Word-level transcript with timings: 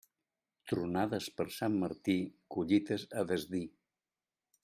Tronades 0.69 1.27
per 1.41 1.45
Sant 1.57 1.75
Martí, 1.83 2.17
collites 2.57 3.07
a 3.21 3.27
desdir. 3.35 3.65